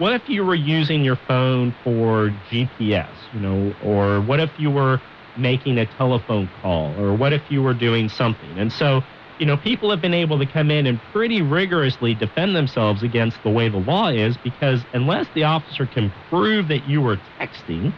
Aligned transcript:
what 0.00 0.14
if 0.14 0.30
you 0.30 0.42
were 0.46 0.54
using 0.54 1.04
your 1.04 1.16
phone 1.28 1.76
for 1.84 2.30
GPS, 2.30 3.18
you 3.30 3.38
know, 3.38 3.76
or 3.80 4.22
what 4.22 4.40
if 4.40 4.58
you 4.58 4.70
were 4.70 5.02
making 5.36 5.76
a 5.76 5.84
telephone 5.84 6.48
call, 6.48 6.98
or 6.98 7.14
what 7.14 7.34
if 7.34 7.50
you 7.50 7.60
were 7.62 7.74
doing 7.74 8.08
something? 8.08 8.56
And 8.56 8.72
so, 8.72 9.02
you 9.38 9.44
know, 9.44 9.58
people 9.58 9.90
have 9.90 10.00
been 10.00 10.14
able 10.14 10.38
to 10.38 10.46
come 10.46 10.70
in 10.70 10.86
and 10.86 11.02
pretty 11.12 11.42
rigorously 11.42 12.14
defend 12.14 12.56
themselves 12.56 13.02
against 13.02 13.42
the 13.42 13.50
way 13.50 13.68
the 13.68 13.76
law 13.76 14.08
is 14.08 14.38
because 14.38 14.86
unless 14.94 15.28
the 15.34 15.44
officer 15.44 15.86
can 15.86 16.14
prove 16.30 16.68
that 16.68 16.82
you 16.84 17.02
were 17.02 17.18
texting, 17.38 17.94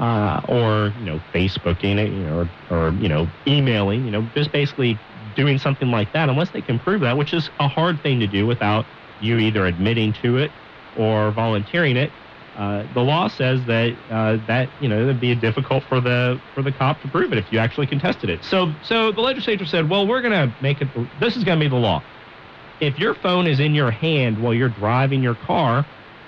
uh, 0.00 0.40
or 0.48 0.94
you 0.96 1.04
know, 1.04 1.20
Facebooking 1.34 1.98
it, 1.98 2.12
you 2.12 2.24
know, 2.24 2.34
or, 2.34 2.50
or 2.70 2.94
you 3.00 3.08
know, 3.08 3.32
emailing, 3.48 4.04
you 4.04 4.12
know, 4.12 4.30
just 4.36 4.52
basically 4.52 5.02
doing 5.32 5.58
something 5.58 5.90
like 5.90 6.12
that, 6.12 6.28
unless 6.28 6.52
they 6.52 6.62
can 6.62 6.78
prove 6.78 7.00
that, 7.00 7.16
which 7.16 7.34
is 7.34 7.50
a 7.58 7.66
hard 7.66 8.00
thing 8.00 8.20
to 8.20 8.28
do 8.28 8.46
without 8.46 8.86
you 9.18 9.38
either 9.38 9.66
admitting 9.66 10.12
to 10.12 10.36
it 10.36 10.54
or 10.98 11.30
volunteering 11.32 11.96
it. 11.96 12.10
Uh, 12.56 12.84
the 12.92 13.00
law 13.00 13.28
says 13.28 13.64
that 13.66 13.96
uh, 14.10 14.36
that 14.46 14.68
you 14.80 14.88
know 14.88 15.00
it'd 15.02 15.20
be 15.20 15.34
difficult 15.34 15.82
for 15.84 16.00
the 16.00 16.38
for 16.54 16.62
the 16.62 16.72
cop 16.72 17.00
to 17.00 17.08
prove 17.08 17.32
it 17.32 17.38
if 17.38 17.50
you 17.50 17.58
actually 17.58 17.86
contested 17.86 18.28
it. 18.28 18.44
So 18.44 18.72
so 18.82 19.10
the 19.10 19.22
legislature 19.22 19.64
said, 19.64 19.88
well, 19.88 20.06
we're 20.06 20.20
going 20.20 20.32
to 20.32 20.54
make 20.60 20.82
it. 20.82 20.88
This 21.18 21.36
is 21.36 21.44
going 21.44 21.58
to 21.58 21.64
be 21.64 21.68
the 21.68 21.76
law. 21.76 22.02
If 22.80 22.98
your 22.98 23.14
phone 23.14 23.46
is 23.46 23.58
in 23.58 23.74
your 23.74 23.90
hand 23.90 24.42
while 24.42 24.52
you're 24.52 24.68
driving 24.68 25.22
your 25.22 25.34
car, 25.34 25.86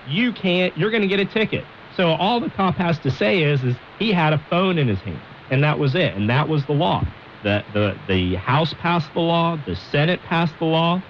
you 0.09 0.33
can't. 0.33 0.77
You're 0.79 0.91
going 0.91 1.03
to 1.03 1.09
get 1.09 1.21
a 1.21 1.27
ticket. 1.27 1.65
So 1.95 2.09
all 2.13 2.41
the 2.41 2.51
cop 2.51 2.77
has 2.77 2.99
to 3.01 3.11
say 3.11 3.43
is 3.43 3.63
is 3.63 3.77
he 3.99 4.11
had 4.11 4.33
a 4.33 4.39
phone 4.49 4.79
in 4.79 4.89
his 4.89 5.01
hand, 5.01 5.21
and 5.51 5.63
that 5.63 5.79
was 5.79 5.95
it, 5.95 6.15
and 6.15 6.31
that 6.31 6.49
was 6.49 6.65
the 6.65 6.73
law. 6.73 7.05
The 7.43 7.63
the 7.75 7.99
the 8.09 8.37
House 8.37 8.73
passed 8.73 9.13
the 9.13 9.21
law. 9.21 9.59
The 9.67 9.77
Senate 9.77 10.21
passed 10.23 10.55
the 10.59 10.65
law 10.65 11.03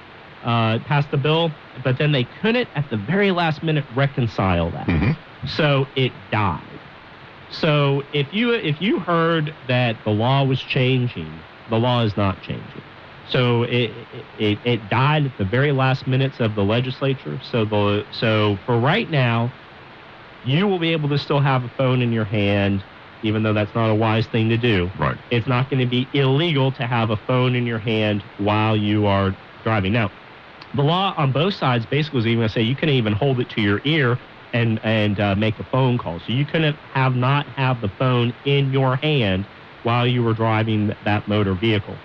uh, 0.45 0.79
passed 0.81 1.11
the 1.11 1.17
bill, 1.17 1.51
but 1.83 1.99
then 1.99 2.13
they 2.13 2.25
couldn't 2.41 2.69
at 2.75 2.89
the 2.91 2.97
very 2.97 3.31
last 3.31 3.63
minute 3.63 3.85
reconcile 3.97 4.71
that. 4.71 4.87
Mm-hmm. 4.87 5.47
So 5.47 5.87
it 5.97 6.13
died. 6.31 6.61
So 7.51 8.03
if 8.13 8.33
you 8.33 8.53
if 8.53 8.81
you 8.81 8.99
heard 8.99 9.55
that 9.69 9.97
the 10.05 10.11
law 10.11 10.45
was 10.45 10.61
changing, 10.61 11.33
the 11.71 11.79
law 11.79 12.03
is 12.03 12.17
not 12.17 12.43
changing. 12.43 12.83
So 13.31 13.63
it, 13.63 13.91
it 14.39 14.59
it 14.65 14.89
died 14.91 15.27
at 15.27 15.39
the 15.39 15.45
very 15.45 15.73
last 15.73 16.07
minutes 16.07 16.41
of 16.41 16.55
the 16.55 16.65
legislature. 16.65 17.41
So 17.51 17.65
the 17.65 18.05
so 18.13 18.59
for 18.67 18.79
right 18.79 19.11
now, 19.11 19.51
you 20.45 20.67
will 20.67 20.79
be 20.79 20.93
able 20.93 21.09
to 21.11 21.19
still 21.19 21.41
have 21.41 21.65
a 21.65 21.69
phone 21.77 22.03
in 22.03 22.13
your 22.13 22.25
hand, 22.25 22.83
even 23.23 23.43
though 23.43 23.55
that's 23.55 23.75
not 23.75 23.91
a 23.91 23.95
wise 23.95 24.27
thing 24.27 24.49
to 24.51 24.59
do. 24.59 24.91
Right. 24.99 25.17
It's 25.31 25.47
not 25.47 25.71
going 25.71 25.81
to 25.81 25.87
be 25.87 26.09
illegal 26.13 26.73
to 26.73 26.87
have 26.87 27.11
a 27.11 27.17
phone 27.17 27.55
in 27.55 27.67
your 27.67 27.79
hand 27.79 28.23
while 28.39 28.77
you 28.77 29.07
are 29.07 29.35
driving. 29.63 29.93
Now, 29.93 30.11
the 30.75 30.83
law 30.83 31.15
on 31.17 31.33
both 31.33 31.55
sides 31.55 31.87
basically 31.87 32.19
was 32.19 32.27
even 32.27 32.43
to 32.43 32.49
say 32.51 32.63
you 32.63 32.77
couldn't 32.77 32.97
even 32.97 33.15
hold 33.15 33.41
it 33.41 33.51
to 33.51 33.63
your 33.63 33.81
ear 33.85 34.21
and 34.53 34.81
and 34.85 35.21
uh, 35.21 35.35
make 35.37 35.59
a 35.61 35.65
phone 35.65 35.99
call. 35.99 36.21
So 36.21 36.33
you 36.33 36.47
couldn't 36.47 36.81
have 36.85 37.15
not 37.15 37.49
have 37.57 37.81
the 37.81 37.91
phone 37.91 38.35
in 38.45 38.71
your 38.73 38.97
hand 38.97 39.49
while 39.83 40.07
you 40.07 40.23
were 40.23 40.35
driving 40.35 40.93
that 41.03 41.29
motor 41.29 41.55
vehicle. 41.55 42.03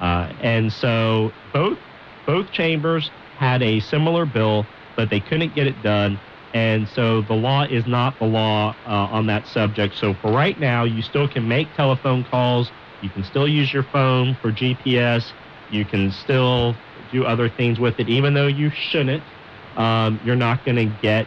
Uh, 0.00 0.32
and 0.38 0.72
so 0.72 1.36
both 1.52 1.78
both 2.26 2.50
chambers 2.50 3.12
had 3.34 3.62
a 3.62 3.80
similar 3.80 4.26
bill, 4.26 4.70
but 4.96 5.10
they 5.10 5.20
couldn't 5.20 5.54
get 5.54 5.66
it 5.66 5.82
done. 5.82 6.20
And 6.54 6.88
so 6.88 7.22
the 7.22 7.34
law 7.34 7.64
is 7.64 7.86
not 7.86 8.18
the 8.18 8.26
law 8.26 8.76
uh, 8.84 8.88
on 8.88 9.26
that 9.26 9.46
subject. 9.46 9.94
So 9.96 10.14
for 10.14 10.32
right 10.32 10.58
now, 10.58 10.84
you 10.84 11.02
still 11.02 11.28
can 11.28 11.48
make 11.48 11.74
telephone 11.74 12.24
calls. 12.24 12.72
You 13.00 13.10
can 13.10 13.24
still 13.24 13.48
use 13.48 13.72
your 13.72 13.84
phone 13.84 14.36
for 14.40 14.52
GPS. 14.52 15.34
You 15.68 15.86
can 15.86 16.10
still 16.10 16.82
do 17.12 17.24
other 17.24 17.48
things 17.48 17.78
with 17.78 18.00
it, 18.00 18.08
even 18.08 18.34
though 18.34 18.48
you 18.48 18.70
shouldn't. 18.70 19.22
Um, 19.76 20.20
you're 20.24 20.36
not 20.36 20.64
going 20.64 20.76
to 20.76 20.86
get 20.86 21.26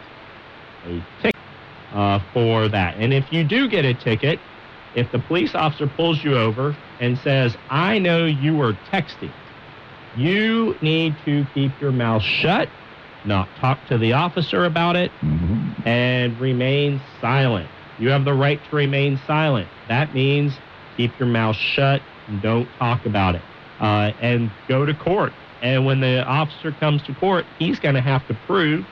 a 0.85 1.01
ticket 1.21 1.35
uh, 1.93 2.19
for 2.33 2.67
that. 2.67 2.95
And 2.97 3.13
if 3.13 3.31
you 3.31 3.43
do 3.43 3.67
get 3.67 3.85
a 3.85 3.93
ticket, 3.93 4.39
if 4.93 5.11
the 5.11 5.19
police 5.19 5.55
officer 5.55 5.87
pulls 5.87 6.23
you 6.23 6.35
over 6.35 6.75
and 6.99 7.17
says, 7.17 7.55
I 7.69 7.99
know 7.99 8.25
you 8.25 8.55
were 8.55 8.73
texting, 8.73 9.31
you 10.15 10.77
need 10.81 11.15
to 11.25 11.45
keep 11.53 11.79
your 11.81 11.91
mouth 11.91 12.21
shut, 12.23 12.69
not 13.23 13.53
talk 13.55 13.85
to 13.87 13.97
the 13.97 14.13
officer 14.13 14.65
about 14.65 14.95
it, 14.95 15.11
Mm-hmm. 15.23 15.87
and 15.87 16.39
remain 16.39 17.01
silent. 17.19 17.69
You 17.97 18.09
have 18.09 18.25
the 18.25 18.33
right 18.33 18.63
to 18.69 18.75
remain 18.75 19.17
silent. 19.25 19.69
That 19.87 20.13
means 20.13 20.59
keep 20.97 21.17
your 21.19 21.27
mouth 21.27 21.55
shut 21.55 22.01
and 22.27 22.41
don't 22.41 22.69
talk 22.79 23.05
about 23.05 23.35
it. 23.35 23.41
Uh, 23.79 24.11
and 24.19 24.51
go 24.67 24.85
to 24.85 24.93
court. 24.93 25.33
And 25.61 25.85
when 25.85 26.01
the 26.01 26.23
officer 26.25 26.71
comes 26.71 27.01
to 27.03 27.15
court, 27.15 27.45
he's 27.59 27.79
going 27.79 27.95
to 27.95 28.01
have 28.01 28.27
to 28.27 28.37
prove 28.45 28.85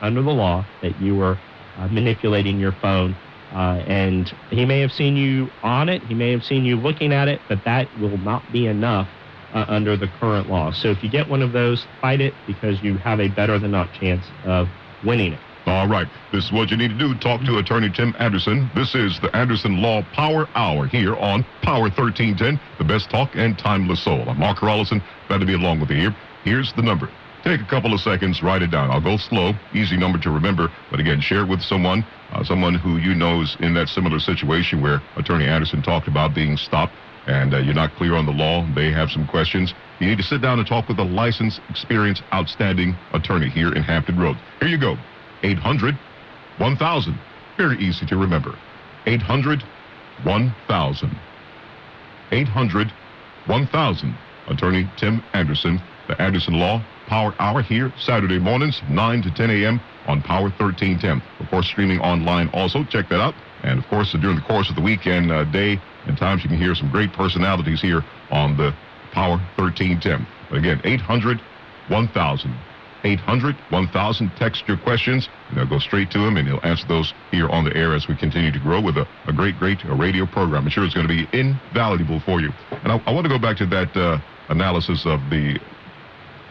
under 0.00 0.22
the 0.22 0.30
law 0.30 0.64
that 0.82 1.00
you 1.00 1.16
were 1.16 1.38
uh, 1.78 1.88
manipulating 1.88 2.58
your 2.58 2.72
phone. 2.72 3.16
Uh, 3.52 3.82
and 3.86 4.32
he 4.50 4.66
may 4.66 4.80
have 4.80 4.92
seen 4.92 5.16
you 5.16 5.48
on 5.62 5.88
it, 5.88 6.02
he 6.02 6.14
may 6.14 6.30
have 6.30 6.44
seen 6.44 6.64
you 6.64 6.76
looking 6.76 7.12
at 7.12 7.28
it, 7.28 7.40
but 7.48 7.58
that 7.64 7.88
will 7.98 8.18
not 8.18 8.42
be 8.52 8.66
enough 8.66 9.08
uh, 9.54 9.64
under 9.68 9.96
the 9.96 10.08
current 10.20 10.50
law. 10.50 10.70
So 10.70 10.90
if 10.90 11.02
you 11.02 11.10
get 11.10 11.28
one 11.28 11.40
of 11.40 11.52
those, 11.52 11.86
fight 12.00 12.20
it 12.20 12.34
because 12.46 12.82
you 12.82 12.98
have 12.98 13.20
a 13.20 13.28
better 13.28 13.58
than 13.58 13.70
not 13.70 13.92
chance 13.94 14.24
of 14.44 14.68
winning 15.04 15.32
it. 15.32 15.40
All 15.66 15.86
right. 15.86 16.08
This 16.32 16.46
is 16.46 16.52
what 16.52 16.70
you 16.70 16.78
need 16.78 16.88
to 16.88 16.98
do. 16.98 17.14
Talk 17.14 17.42
to 17.42 17.58
attorney 17.58 17.90
Tim 17.90 18.14
Anderson. 18.18 18.70
This 18.74 18.94
is 18.94 19.20
the 19.20 19.34
Anderson 19.36 19.82
Law 19.82 20.02
Power 20.14 20.48
Hour 20.54 20.86
here 20.86 21.14
on 21.16 21.44
Power 21.62 21.90
1310, 21.90 22.58
the 22.77 22.77
best 22.88 23.10
talk 23.10 23.28
and 23.34 23.58
timeless 23.58 24.02
soul. 24.02 24.24
I'm 24.26 24.38
Mark 24.38 24.58
Carlson. 24.58 25.02
Glad 25.28 25.38
to 25.38 25.46
be 25.46 25.52
along 25.52 25.80
with 25.80 25.90
you 25.90 25.96
here. 25.96 26.16
Here's 26.42 26.72
the 26.72 26.80
number. 26.80 27.10
Take 27.44 27.60
a 27.60 27.66
couple 27.66 27.92
of 27.92 28.00
seconds, 28.00 28.42
write 28.42 28.62
it 28.62 28.70
down. 28.70 28.90
I'll 28.90 29.00
go 29.00 29.18
slow, 29.18 29.52
easy 29.74 29.96
number 29.96 30.18
to 30.18 30.30
remember, 30.30 30.72
but 30.90 30.98
again, 30.98 31.20
share 31.20 31.42
it 31.42 31.48
with 31.48 31.60
someone, 31.60 32.04
uh, 32.32 32.42
someone 32.42 32.74
who 32.74 32.96
you 32.96 33.14
know 33.14 33.42
is 33.42 33.56
in 33.60 33.74
that 33.74 33.88
similar 33.88 34.18
situation 34.18 34.80
where 34.80 35.02
Attorney 35.16 35.46
Anderson 35.46 35.82
talked 35.82 36.08
about 36.08 36.34
being 36.34 36.56
stopped 36.56 36.94
and 37.26 37.52
uh, 37.52 37.58
you're 37.58 37.74
not 37.74 37.94
clear 37.94 38.14
on 38.14 38.24
the 38.24 38.32
law. 38.32 38.66
They 38.74 38.90
have 38.90 39.10
some 39.10 39.28
questions. 39.28 39.74
You 40.00 40.08
need 40.08 40.16
to 40.16 40.24
sit 40.24 40.40
down 40.40 40.58
and 40.58 40.66
talk 40.66 40.88
with 40.88 40.98
a 40.98 41.04
licensed, 41.04 41.60
experienced, 41.68 42.22
outstanding 42.32 42.96
attorney 43.12 43.50
here 43.50 43.74
in 43.74 43.82
Hampton 43.82 44.18
Roads. 44.18 44.38
Here 44.60 44.68
you 44.68 44.80
go. 44.80 44.96
800 45.42 45.94
1000. 46.56 47.18
Very 47.58 47.78
easy 47.78 48.06
to 48.06 48.16
remember. 48.16 48.58
800 49.06 49.62
1000. 50.24 51.27
800 52.32 52.92
1000. 53.46 54.14
Attorney 54.48 54.88
Tim 54.96 55.22
Anderson, 55.34 55.80
the 56.08 56.20
Anderson 56.20 56.54
Law 56.54 56.82
Power 57.06 57.34
Hour 57.38 57.62
here 57.62 57.92
Saturday 57.98 58.38
mornings, 58.38 58.80
9 58.90 59.22
to 59.22 59.30
10 59.34 59.50
a.m. 59.50 59.80
on 60.06 60.22
Power 60.22 60.48
1310. 60.60 61.22
Of 61.40 61.50
course, 61.50 61.66
streaming 61.66 62.00
online 62.00 62.48
also. 62.52 62.84
Check 62.84 63.08
that 63.08 63.20
out. 63.20 63.34
And 63.62 63.78
of 63.78 63.86
course, 63.88 64.12
during 64.12 64.36
the 64.36 64.42
course 64.42 64.70
of 64.70 64.76
the 64.76 64.82
weekend, 64.82 65.32
uh, 65.32 65.44
day 65.44 65.80
and 66.06 66.16
times, 66.16 66.42
you 66.42 66.48
can 66.48 66.58
hear 66.58 66.74
some 66.74 66.90
great 66.90 67.12
personalities 67.12 67.80
here 67.80 68.04
on 68.30 68.56
the 68.56 68.74
Power 69.12 69.38
1310. 69.56 70.26
But 70.50 70.58
again, 70.58 70.80
800 70.84 71.40
1000. 71.88 72.67
800 73.04 73.56
1000. 73.70 74.32
Text 74.36 74.64
your 74.66 74.76
questions, 74.78 75.28
and 75.48 75.58
they'll 75.58 75.68
go 75.68 75.78
straight 75.78 76.10
to 76.12 76.18
him, 76.18 76.36
and 76.36 76.46
he'll 76.48 76.60
answer 76.62 76.86
those 76.88 77.14
here 77.30 77.48
on 77.48 77.64
the 77.64 77.74
air 77.76 77.94
as 77.94 78.08
we 78.08 78.16
continue 78.16 78.52
to 78.52 78.58
grow 78.58 78.80
with 78.80 78.96
a, 78.96 79.06
a 79.26 79.32
great, 79.32 79.56
great 79.58 79.78
uh, 79.84 79.94
radio 79.94 80.26
program. 80.26 80.64
I'm 80.64 80.70
sure 80.70 80.84
it's 80.84 80.94
going 80.94 81.08
to 81.08 81.14
be 81.14 81.28
invaluable 81.32 82.20
for 82.20 82.40
you. 82.40 82.50
And 82.70 82.92
I, 82.92 82.96
I 83.06 83.12
want 83.12 83.24
to 83.24 83.30
go 83.30 83.38
back 83.38 83.56
to 83.58 83.66
that 83.66 83.96
uh, 83.96 84.18
analysis 84.48 85.06
of 85.06 85.20
the 85.30 85.58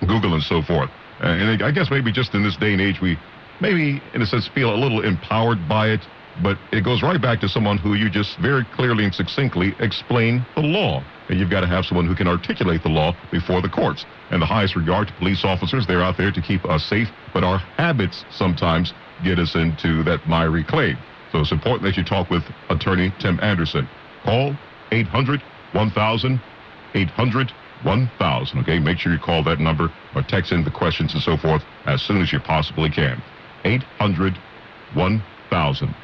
Google 0.01 0.33
and 0.33 0.43
so 0.43 0.61
forth. 0.61 0.89
And 1.19 1.63
I 1.63 1.71
guess 1.71 1.89
maybe 1.89 2.11
just 2.11 2.33
in 2.35 2.43
this 2.43 2.55
day 2.57 2.73
and 2.73 2.81
age, 2.81 3.01
we 3.01 3.17
maybe, 3.59 4.01
in 4.13 4.21
a 4.21 4.25
sense, 4.25 4.47
feel 4.53 4.73
a 4.73 4.77
little 4.77 5.03
empowered 5.03 5.67
by 5.67 5.89
it. 5.89 6.01
But 6.43 6.57
it 6.71 6.83
goes 6.83 7.01
right 7.01 7.21
back 7.21 7.39
to 7.41 7.49
someone 7.49 7.77
who 7.77 7.95
you 7.95 8.09
just 8.09 8.37
very 8.37 8.63
clearly 8.75 9.05
and 9.05 9.13
succinctly 9.13 9.73
explain 9.79 10.45
the 10.55 10.61
law. 10.61 11.03
And 11.29 11.39
you've 11.39 11.49
got 11.49 11.61
to 11.61 11.67
have 11.67 11.85
someone 11.85 12.07
who 12.07 12.15
can 12.15 12.27
articulate 12.27 12.83
the 12.83 12.89
law 12.89 13.15
before 13.31 13.61
the 13.61 13.69
courts. 13.69 14.05
And 14.31 14.41
the 14.41 14.45
highest 14.45 14.75
regard 14.75 15.07
to 15.07 15.13
police 15.15 15.43
officers, 15.43 15.87
they're 15.87 16.03
out 16.03 16.17
there 16.17 16.31
to 16.31 16.41
keep 16.41 16.63
us 16.65 16.83
safe, 16.85 17.09
but 17.33 17.43
our 17.43 17.57
habits 17.57 18.23
sometimes 18.31 18.93
get 19.23 19.39
us 19.39 19.55
into 19.55 20.03
that 20.03 20.27
miry 20.27 20.63
clay. 20.63 20.95
So 21.31 21.39
it's 21.39 21.51
important 21.51 21.83
that 21.83 21.97
you 21.97 22.03
talk 22.03 22.29
with 22.29 22.43
attorney 22.69 23.11
Tim 23.19 23.39
Anderson. 23.41 23.87
Call 24.23 24.55
800 24.91 25.41
1000 25.73 26.39
800 26.95 27.51
1000. 27.83 28.59
Okay, 28.59 28.79
make 28.79 28.97
sure 28.97 29.11
you 29.11 29.19
call 29.19 29.43
that 29.43 29.59
number 29.59 29.89
or 30.15 30.21
text 30.23 30.51
in 30.51 30.63
the 30.63 30.71
questions 30.71 31.13
and 31.13 31.21
so 31.21 31.37
forth 31.37 31.63
as 31.85 32.01
soon 32.01 32.21
as 32.21 32.31
you 32.31 32.39
possibly 32.39 32.89
can. 32.89 33.21
800 33.65 34.37
1000. 34.93 35.95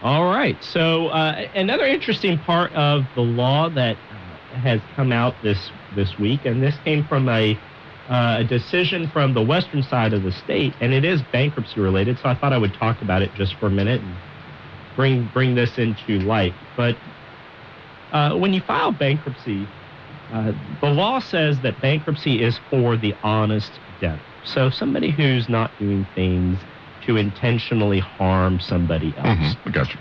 All 0.00 0.26
right. 0.26 0.62
So 0.62 1.08
uh, 1.08 1.46
another 1.54 1.84
interesting 1.84 2.38
part 2.38 2.72
of 2.74 3.06
the 3.14 3.22
law 3.22 3.68
that 3.70 4.00
uh, 4.10 4.38
has 4.50 4.82
come 4.94 5.10
out 5.12 5.42
this 5.42 5.72
this 5.90 6.16
week, 6.16 6.44
and 6.44 6.62
this 6.62 6.78
came 6.78 7.06
from 7.08 7.28
a, 7.28 7.60
uh, 8.08 8.36
a 8.40 8.44
decision 8.44 9.10
from 9.10 9.34
the 9.34 9.42
western 9.42 9.82
side 9.82 10.12
of 10.14 10.22
the 10.22 10.30
state, 10.30 10.76
and 10.80 10.92
it 10.92 11.04
is 11.04 11.22
bankruptcy 11.24 11.80
related. 11.80 12.20
So 12.20 12.28
I 12.28 12.36
thought 12.36 12.52
I 12.52 12.58
would 12.58 12.74
talk 12.74 13.02
about 13.02 13.22
it 13.22 13.34
just 13.34 13.56
for 13.56 13.66
a 13.66 13.70
minute 13.72 14.02
and 14.02 14.22
bring 14.96 15.28
bring 15.28 15.56
this 15.56 15.78
into 15.78 16.20
light. 16.20 16.58
But 16.76 17.00
uh, 18.12 18.36
when 18.36 18.52
you 18.52 18.60
file 18.60 18.92
bankruptcy, 18.92 19.72
uh, 20.32 20.52
the 20.80 20.90
law 20.90 21.18
says 21.18 21.60
that 21.62 21.80
bankruptcy 21.80 22.42
is 22.42 22.60
for 22.70 22.96
the 22.96 23.14
honest 23.22 23.80
debtor. 24.00 24.26
So 24.42 24.70
somebody 24.70 25.10
who's 25.10 25.48
not 25.48 25.76
doing 25.78 26.08
things 26.14 26.64
to 27.08 27.16
intentionally 27.16 27.98
harm 27.98 28.60
somebody 28.60 29.14
else. 29.16 29.26
Mm-hmm. 29.26 29.68
I 29.68 29.72
got 29.72 29.88
you. 29.88 29.98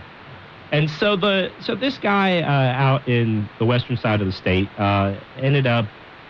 And 0.74 0.90
so 0.90 1.16
the 1.16 1.50
so 1.62 1.76
this 1.76 1.98
guy 1.98 2.42
uh, 2.42 2.46
out 2.46 3.08
in 3.08 3.48
the 3.58 3.66
western 3.66 3.96
side 3.96 4.20
of 4.20 4.28
the 4.28 4.34
state 4.34 4.68
uh, 4.78 5.18
ended 5.38 5.66
up 5.66 5.86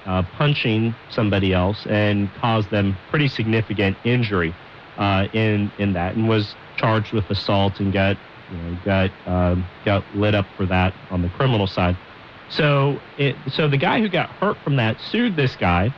uh, 0.06 0.22
punching 0.38 0.94
somebody 1.10 1.54
else 1.54 1.88
and 1.90 2.30
caused 2.36 2.70
them 2.70 2.96
pretty 3.10 3.28
significant 3.28 3.98
injury 4.06 4.54
uh, 4.98 5.28
in 5.34 5.72
in 5.80 5.94
that, 5.94 6.16
and 6.16 6.30
was 6.30 6.56
charged 6.78 7.12
with 7.14 7.28
assault 7.32 7.80
and 7.80 7.92
got 7.92 8.16
you 8.52 8.58
know 8.58 8.78
got 8.86 9.12
um, 9.26 9.66
got 9.84 10.06
lit 10.16 10.36
up 10.36 10.46
for 10.56 10.68
that 10.68 10.94
on 11.10 11.24
the 11.24 11.30
criminal 11.30 11.66
side. 11.66 11.98
So 12.50 13.00
it 13.18 13.36
so 13.50 13.68
the 13.68 13.78
guy 13.78 14.00
who 14.00 14.10
got 14.10 14.30
hurt 14.30 14.58
from 14.64 14.76
that 14.76 15.02
sued 15.02 15.36
this 15.36 15.56
guy, 15.56 15.92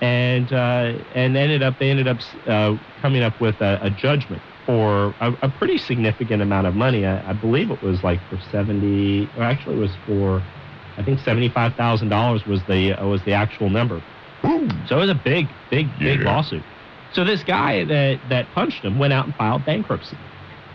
and 0.00 0.52
uh, 0.52 0.92
and 1.14 1.36
ended 1.36 1.62
up 1.62 1.78
they 1.78 1.90
ended 1.90 2.08
up 2.08 2.18
uh, 2.46 2.76
coming 3.00 3.22
up 3.22 3.38
with 3.40 3.60
a, 3.60 3.78
a 3.82 3.90
judgment 3.90 4.42
for 4.66 5.14
a, 5.20 5.32
a, 5.42 5.48
pretty 5.48 5.76
significant 5.76 6.42
amount 6.42 6.66
of 6.66 6.74
money. 6.74 7.04
I, 7.04 7.30
I, 7.30 7.32
believe 7.34 7.70
it 7.70 7.82
was 7.82 8.02
like 8.02 8.18
for 8.28 8.38
seventy, 8.50 9.28
or 9.36 9.42
actually 9.42 9.76
it 9.76 9.80
was 9.80 9.90
for, 10.06 10.42
I 10.96 11.02
think 11.02 11.20
seventy-five 11.20 11.74
thousand 11.74 12.08
dollars 12.08 12.46
was 12.46 12.62
the 12.66 12.92
uh, 12.94 13.06
was 13.06 13.22
the 13.24 13.32
actual 13.32 13.68
number. 13.70 14.00
Ooh. 14.46 14.68
So 14.86 14.96
it 14.96 15.00
was 15.00 15.10
a 15.10 15.14
big, 15.14 15.48
big, 15.70 15.86
big 15.98 16.20
Yeah. 16.20 16.34
lawsuit. 16.34 16.62
So 17.12 17.24
this 17.24 17.42
guy 17.44 17.84
that 17.84 18.18
that 18.28 18.46
punched 18.54 18.84
him 18.84 18.98
went 18.98 19.12
out 19.12 19.26
and 19.26 19.34
filed 19.36 19.64
bankruptcy, 19.64 20.16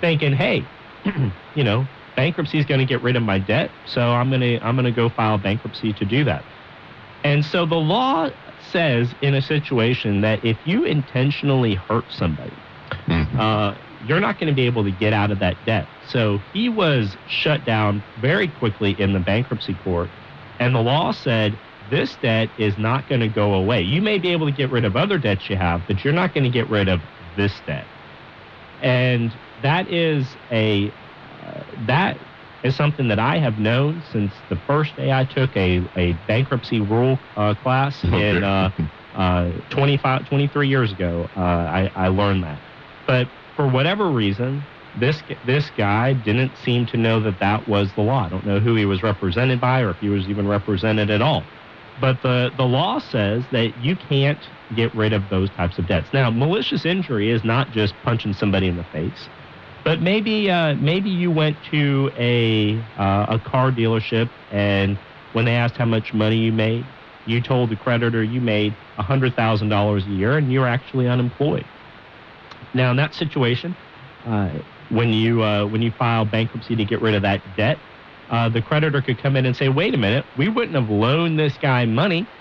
thinking, 0.01 0.33
hey, 0.33 0.63
you 1.55 1.63
know, 1.63 1.85
bankruptcy 2.15 2.59
is 2.59 2.65
going 2.65 2.79
to 2.79 2.85
get 2.85 3.01
rid 3.01 3.15
of 3.15 3.23
my 3.23 3.39
debt, 3.39 3.71
so 3.85 4.01
I'm 4.01 4.29
gonna 4.29 4.59
I'm 4.61 4.75
gonna 4.75 4.91
go 4.91 5.09
file 5.09 5.37
bankruptcy 5.37 5.93
to 5.93 6.05
do 6.05 6.23
that. 6.25 6.43
And 7.23 7.43
so 7.43 7.65
the 7.65 7.75
law 7.75 8.29
says 8.69 9.13
in 9.21 9.33
a 9.35 9.41
situation 9.41 10.21
that 10.21 10.43
if 10.43 10.65
you 10.65 10.83
intentionally 10.85 11.75
hurt 11.75 12.11
somebody, 12.11 12.63
Mhm. 13.07 13.39
uh, 13.39 13.75
you're 13.99 14.19
not 14.19 14.37
going 14.39 14.47
to 14.47 14.53
be 14.55 14.65
able 14.65 14.83
to 14.83 14.91
get 14.91 15.13
out 15.13 15.31
of 15.31 15.39
that 15.39 15.63
debt. 15.65 15.89
So 15.99 16.43
he 16.53 16.69
was 16.69 17.17
shut 17.25 17.63
down 17.63 18.03
very 18.17 18.47
quickly 18.47 18.91
in 18.99 19.13
the 19.13 19.19
bankruptcy 19.19 19.75
court, 19.75 20.11
and 20.59 20.73
the 20.73 20.81
law 20.81 21.11
said 21.11 21.59
this 21.81 22.15
debt 22.17 22.51
is 22.57 22.77
not 22.77 23.07
going 23.07 23.21
to 23.21 23.29
go 23.29 23.53
away. 23.53 23.81
You 23.81 24.01
may 24.01 24.17
be 24.17 24.29
able 24.29 24.45
to 24.45 24.51
get 24.51 24.69
rid 24.69 24.85
of 24.85 24.95
other 24.95 25.17
debts 25.17 25.49
you 25.49 25.55
have, 25.55 25.87
but 25.87 26.03
you're 26.03 26.13
not 26.13 26.33
going 26.33 26.43
to 26.43 26.49
get 26.49 26.69
rid 26.69 26.87
of 26.87 27.01
this 27.35 27.61
debt. 27.61 27.87
And 28.79 29.37
that 29.61 29.87
is 29.89 30.37
a 30.51 30.93
uh, 31.21 31.61
that 31.77 32.21
is 32.63 32.75
something 32.75 33.07
that 33.07 33.19
I 33.19 33.37
have 33.39 33.57
known 33.57 34.01
since 34.01 34.43
the 34.49 34.57
first 34.67 34.95
day 34.95 35.11
I 35.11 35.25
took 35.25 35.55
a, 35.55 35.81
a 35.95 36.13
bankruptcy 36.13 36.81
rule 36.81 37.21
uh, 37.35 37.55
class 37.55 38.03
Okay. 38.05 38.37
in 38.37 38.43
uh, 38.43 38.71
uh, 39.13 39.51
25, 39.69 40.25
23 40.25 40.67
years 40.67 40.91
ago. 40.91 41.29
Uh, 41.35 41.39
I, 41.39 41.91
I 41.95 42.07
learned 42.09 42.43
that. 42.43 42.61
But 43.07 43.29
for 43.55 43.67
whatever 43.67 44.11
reason, 44.11 44.67
this 44.93 45.23
this 45.43 45.69
guy 45.71 46.13
didn't 46.13 46.57
seem 46.57 46.85
to 46.87 46.97
know 46.97 47.19
that 47.21 47.39
that 47.39 47.67
was 47.67 47.93
the 47.93 48.01
law. 48.01 48.25
I 48.25 48.29
don't 48.29 48.45
know 48.45 48.59
who 48.59 48.75
he 48.75 48.85
was 48.85 49.03
represented 49.03 49.59
by 49.59 49.81
or 49.81 49.91
if 49.91 49.99
he 49.99 50.09
was 50.09 50.27
even 50.27 50.47
represented 50.47 51.09
at 51.09 51.21
all. 51.21 51.49
But 51.97 52.21
the, 52.21 52.51
the 52.55 52.65
law 52.65 52.99
says 52.99 53.47
that 53.51 53.75
you 53.77 53.95
can't 53.95 54.49
get 54.73 54.93
rid 54.95 55.11
of 55.13 55.27
those 55.29 55.51
types 55.51 55.77
of 55.77 55.85
debts. 55.85 56.13
Now, 56.13 56.29
malicious 56.29 56.85
injury 56.85 57.29
is 57.29 57.43
not 57.43 57.71
just 57.71 58.01
punching 58.03 58.33
somebody 58.33 58.67
in 58.67 58.77
the 58.77 58.85
face, 58.85 59.29
but 59.83 60.01
maybe 60.01 60.49
uh, 60.49 60.75
maybe 60.75 61.09
you 61.09 61.31
went 61.31 61.61
to 61.63 62.11
a 62.17 62.87
uh, 62.97 63.25
a 63.29 63.39
car 63.39 63.71
dealership 63.71 64.31
and 64.49 64.99
when 65.31 65.45
they 65.45 65.55
asked 65.55 65.77
how 65.77 65.85
much 65.85 66.13
money 66.13 66.37
you 66.37 66.51
made, 66.51 66.93
you 67.25 67.41
told 67.41 67.69
the 67.69 67.77
creditor 67.77 68.23
you 68.23 68.41
made 68.41 68.77
hundred 68.97 69.35
thousand 69.35 69.69
dollars 69.69 70.05
a 70.05 70.09
year 70.09 70.37
and 70.37 70.51
you're 70.51 70.67
actually 70.67 71.07
unemployed. 71.07 71.69
Now, 72.73 72.91
in 72.91 72.97
that 72.97 73.13
situation, 73.13 73.77
uh, 74.25 74.59
when 74.89 75.13
you 75.13 75.43
uh, 75.43 75.65
when 75.65 75.81
you 75.81 75.91
file 75.91 76.25
bankruptcy 76.25 76.75
to 76.75 76.85
get 76.85 77.01
rid 77.01 77.15
of 77.15 77.21
that 77.23 77.55
debt, 77.55 77.81
uh, 78.29 78.49
the 78.49 78.61
creditor 78.61 79.01
could 79.01 79.21
come 79.21 79.35
in 79.37 79.45
and 79.45 79.55
say, 79.55 79.69
"Wait 79.69 79.93
a 79.93 79.97
minute, 79.97 80.27
we 80.35 80.49
wouldn't 80.49 80.75
have 80.75 80.89
loaned 80.89 81.39
this 81.39 81.57
guy 81.57 81.85
money 81.85 82.31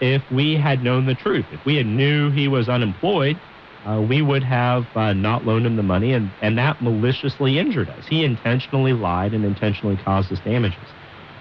if 0.00 0.24
we 0.30 0.56
had 0.56 0.82
known 0.82 1.06
the 1.06 1.14
truth. 1.14 1.46
If 1.50 1.64
we 1.64 1.76
had 1.76 1.86
knew 1.86 2.30
he 2.30 2.48
was 2.48 2.68
unemployed, 2.68 3.40
uh, 3.88 4.00
we 4.00 4.22
would 4.22 4.44
have 4.44 4.86
uh, 4.94 5.12
not 5.12 5.44
loaned 5.44 5.66
him 5.66 5.76
the 5.76 5.82
money, 5.82 6.12
and 6.12 6.34
and 6.40 6.58
that 6.58 6.80
maliciously 6.80 7.58
injured 7.58 7.88
us. 7.90 8.06
He 8.06 8.24
intentionally 8.24 8.92
lied 8.92 9.34
and 9.34 9.44
intentionally 9.44 9.96
caused 9.96 10.32
us 10.32 10.40
damages. 10.40 10.94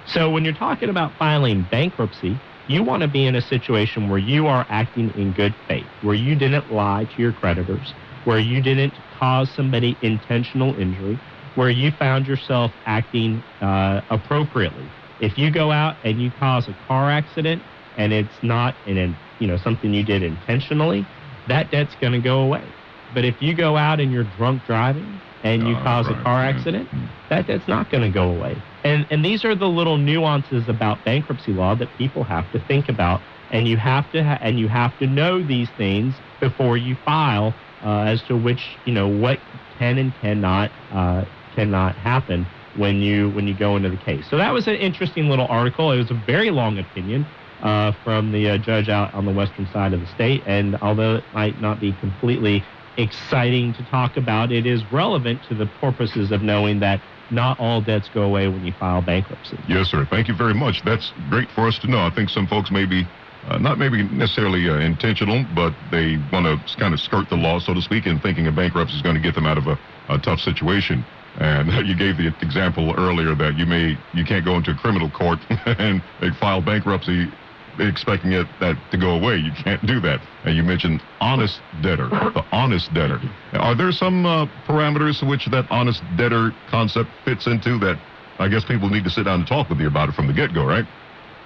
So 0.05 0.29
when 0.29 0.43
you're 0.43 0.53
talking 0.53 0.89
about 0.89 1.17
filing 1.17 1.63
bankruptcy, 1.63 2.41
you 2.67 2.83
want 2.83 3.01
to 3.01 3.07
be 3.07 3.25
in 3.25 3.35
a 3.35 3.41
situation 3.41 4.09
where 4.09 4.17
you 4.19 4.47
are 4.47 4.65
acting 4.69 5.11
in 5.11 5.33
good 5.33 5.55
faith, 5.67 5.89
where 6.01 6.15
you 6.15 6.35
didn't 6.35 6.71
lie 6.71 7.05
to 7.05 7.21
your 7.21 7.33
creditors, 7.33 7.93
where 8.23 8.39
you 8.39 8.61
didn't 8.61 8.99
cause 9.11 9.51
somebody 9.53 9.97
intentional 10.01 10.75
injury, 10.75 11.19
where 11.55 11.69
you 11.69 11.91
found 11.91 12.27
yourself 12.27 12.71
acting 12.85 13.43
uh, 13.61 14.01
appropriately. 14.09 14.91
If 15.19 15.37
you 15.37 15.51
go 15.51 15.71
out 15.71 15.97
and 16.03 16.19
you 16.19 16.31
cause 16.31 16.67
a 16.67 16.73
car 16.73 17.09
accident 17.11 17.65
and 17.95 18.13
it's 18.13 18.39
not 18.41 18.77
in 18.85 19.19
you 19.39 19.47
know 19.47 19.57
something 19.57 19.93
you 19.93 20.03
did 20.03 20.23
intentionally, 20.23 21.07
that 21.47 21.71
debt's 21.71 21.95
going 21.95 22.13
to 22.13 22.19
go 22.19 22.41
away. 22.41 22.75
But 23.09 23.25
if 23.25 23.41
you 23.41 23.53
go 23.55 23.77
out 23.77 23.99
and 23.99 24.11
you're 24.11 24.23
drunk 24.23 24.63
driving 24.63 25.21
and 25.43 25.67
you 25.67 25.75
Ah, 25.75 25.83
cause 25.83 26.09
a 26.09 26.15
right, 26.15 26.23
car 26.23 26.41
yeah. 26.41 26.47
accident, 26.49 26.91
that 27.29 27.47
debt's 27.47 27.67
not 27.67 27.89
going 27.89 28.03
to 28.03 28.09
go 28.09 28.29
away. 28.29 28.63
And 28.83 29.05
and 29.09 29.23
these 29.23 29.45
are 29.45 29.55
the 29.55 29.67
little 29.69 29.97
nuances 29.97 30.67
about 30.67 31.03
bankruptcy 31.03 31.53
law 31.53 31.75
that 31.75 31.93
people 31.93 32.23
have 32.23 32.49
to 32.51 32.59
think 32.59 32.89
about, 32.89 33.23
and 33.49 33.67
you 33.67 33.77
have 33.77 34.09
to 34.11 34.23
ha- 34.23 34.39
and 34.41 34.59
you 34.59 34.67
have 34.69 34.97
to 34.97 35.07
know 35.07 35.43
these 35.43 35.71
things 35.71 36.21
before 36.39 36.77
you 36.77 36.95
file 37.05 37.57
uh, 37.81 38.01
as 38.01 38.23
to 38.23 38.37
which 38.37 38.79
you 38.85 38.93
know 38.93 39.07
what 39.07 39.43
can 39.77 39.97
and 39.97 40.13
cannot 40.19 40.71
uh, 40.89 41.25
cannot 41.51 41.97
happen 41.97 42.49
when 42.73 43.01
you 43.01 43.29
when 43.29 43.47
you 43.47 43.53
go 43.53 43.75
into 43.75 43.89
the 43.89 43.97
case. 43.97 44.29
So 44.29 44.37
that 44.37 44.53
was 44.53 44.67
an 44.67 44.75
interesting 44.75 45.29
little 45.29 45.47
article. 45.47 45.91
It 45.91 45.97
was 45.97 46.11
a 46.11 46.15
very 46.15 46.49
long 46.51 46.77
opinion 46.79 47.31
uh, 47.61 47.93
from 48.03 48.31
the 48.31 48.49
uh, 48.49 48.57
judge 48.57 48.89
out 48.89 49.13
on 49.13 49.25
the 49.25 49.31
western 49.31 49.65
side 49.67 49.93
of 49.93 50.01
the 50.01 50.07
state, 50.07 50.43
and 50.45 50.75
although 50.81 51.15
it 51.15 51.25
might 51.31 51.59
not 51.59 51.79
be 51.79 51.93
completely 51.93 52.65
exciting 52.97 53.73
to 53.73 53.83
talk 53.83 54.17
about, 54.17 54.51
it 54.51 54.65
is 54.65 54.85
relevant 54.91 55.43
to 55.43 55.55
the 55.55 55.65
purposes 55.65 56.31
of 56.31 56.41
knowing 56.41 56.79
that 56.79 57.01
not 57.29 57.57
all 57.59 57.81
debts 57.81 58.09
go 58.09 58.23
away 58.23 58.47
when 58.47 58.63
you 58.63 58.73
file 58.73 59.01
bankruptcy. 59.01 59.63
Yes, 59.67 59.87
sir. 59.87 60.05
Thank 60.09 60.27
you 60.27 60.35
very 60.35 60.53
much. 60.53 60.81
That's 60.83 61.13
great 61.29 61.49
for 61.51 61.67
us 61.67 61.79
to 61.79 61.87
know. 61.87 61.99
I 61.99 62.09
think 62.09 62.29
some 62.29 62.47
folks 62.47 62.69
may 62.71 62.85
be 62.85 63.09
uh, 63.47 63.57
not 63.57 63.79
maybe 63.79 64.03
necessarily 64.03 64.69
uh, 64.69 64.75
intentional, 64.75 65.45
but 65.49 65.73
they 65.89 66.17
want 66.31 66.45
to 66.45 66.77
kind 66.77 66.93
of 66.93 66.99
skirt 66.99 67.29
the 67.29 67.35
law, 67.35 67.59
so 67.59 67.73
to 67.73 67.81
speak, 67.81 68.05
and 68.05 68.21
thinking 68.21 68.47
a 68.47 68.51
bankruptcy 68.51 68.95
is 68.95 69.01
going 69.01 69.15
to 69.15 69.21
get 69.21 69.33
them 69.33 69.45
out 69.45 69.57
of 69.57 69.67
a, 69.67 69.79
a 70.09 70.19
tough 70.19 70.39
situation. 70.39 71.07
And 71.35 71.71
you 71.87 71.95
gave 71.95 72.17
the 72.17 72.35
example 72.41 72.93
earlier 72.97 73.33
that 73.35 73.55
you 73.55 73.65
may 73.65 73.97
you 74.11 74.25
can't 74.25 74.45
go 74.45 74.55
into 74.55 74.71
a 74.71 74.75
criminal 74.75 75.09
court 75.09 75.39
and 75.65 76.03
file 76.39 76.61
bankruptcy 76.61 77.31
expecting 77.79 78.31
it 78.33 78.47
that 78.59 78.77
to 78.91 78.97
go 78.97 79.11
away. 79.11 79.37
You 79.37 79.51
can't 79.51 79.85
do 79.85 79.99
that. 80.01 80.21
And 80.43 80.55
you 80.55 80.63
mentioned 80.63 81.03
honest 81.19 81.61
debtor, 81.81 82.09
the 82.09 82.45
honest 82.51 82.93
debtor. 82.93 83.21
Are 83.53 83.75
there 83.75 83.91
some 83.91 84.25
uh, 84.25 84.45
parameters 84.63 85.25
which 85.27 85.45
that 85.47 85.65
honest 85.69 86.03
debtor 86.15 86.53
concept 86.67 87.11
fits 87.25 87.47
into 87.47 87.77
that? 87.79 87.99
I 88.39 88.47
guess 88.47 88.65
people 88.65 88.89
need 88.89 89.03
to 89.03 89.09
sit 89.09 89.23
down 89.23 89.39
and 89.41 89.47
talk 89.47 89.69
with 89.69 89.79
you 89.79 89.87
about 89.87 90.09
it 90.09 90.15
from 90.15 90.27
the 90.27 90.33
get-go, 90.33 90.65
right? 90.65 90.85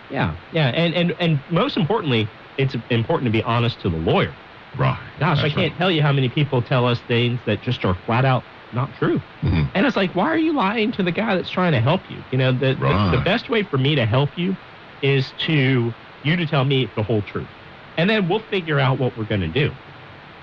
Yeah, 0.10 0.36
yeah, 0.52 0.68
and 0.68 0.94
and 0.94 1.16
and 1.20 1.44
most 1.50 1.78
importantly, 1.78 2.32
it's 2.58 2.76
important 2.90 3.26
to 3.26 3.32
be 3.32 3.44
honest 3.44 3.82
to 3.82 3.90
the 3.90 3.98
lawyer. 3.98 4.36
Right. 4.76 5.00
Gosh, 5.20 5.40
I 5.44 5.50
can't 5.50 5.76
tell 5.78 5.90
you 5.90 6.02
how 6.02 6.12
many 6.12 6.30
people 6.30 6.62
tell 6.62 6.86
us 6.86 7.02
things 7.02 7.42
that 7.46 7.62
just 7.62 7.84
are 7.86 7.96
flat 8.06 8.24
out 8.26 8.46
not 8.72 8.94
true. 8.94 9.24
Right. 9.42 9.54
Mhm. 9.54 9.72
And 9.74 9.86
it's 9.86 9.96
like, 9.96 10.14
why 10.14 10.26
are 10.26 10.38
you 10.38 10.54
lying 10.54 10.92
to 10.94 11.04
the 11.04 11.12
guy 11.12 11.36
that's 11.36 11.50
trying 11.50 11.72
to 11.72 11.82
help 11.82 12.10
you? 12.10 12.24
You 12.30 12.38
know, 12.38 12.52
the, 12.52 12.76
the, 12.76 13.18
the 13.18 13.22
best 13.24 13.50
way 13.50 13.64
for 13.64 13.78
me 13.78 13.96
to 13.96 14.06
help 14.06 14.38
you 14.38 14.58
is 15.02 15.34
to 15.34 15.96
you 16.26 16.36
to 16.38 16.48
tell 16.48 16.66
me 16.66 16.92
the 16.96 17.04
whole 17.04 17.22
truth. 17.22 17.50
And 17.98 18.10
then 18.10 18.28
we'll 18.28 18.40
figure 18.40 18.80
out 18.80 19.00
what 19.00 19.16
we're 19.16 19.26
going 19.26 19.42
to 19.42 19.48
do. 19.48 19.78